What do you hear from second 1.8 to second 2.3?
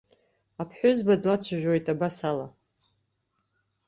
абас